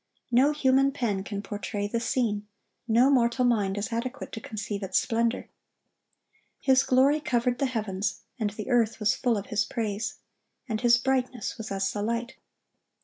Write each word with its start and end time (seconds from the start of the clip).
No 0.31 0.51
human 0.51 0.91
pen 0.91 1.23
can 1.23 1.43
portray 1.43 1.85
the 1.85 1.99
scene; 1.99 2.47
no 2.87 3.11
mortal 3.11 3.45
mind 3.45 3.77
is 3.77 3.93
adequate 3.93 4.31
to 4.31 4.41
conceive 4.41 4.81
its 4.81 4.97
splendor. 4.97 5.47
"His 6.59 6.81
glory 6.81 7.19
covered 7.19 7.59
the 7.59 7.67
heavens, 7.67 8.21
and 8.39 8.49
the 8.49 8.71
earth 8.71 8.99
was 8.99 9.13
full 9.13 9.37
of 9.37 9.45
His 9.51 9.63
praise. 9.63 10.15
And 10.67 10.81
His 10.81 10.97
brightness 10.97 11.55
was 11.59 11.71
as 11.71 11.93
the 11.93 12.01
light." 12.01 12.35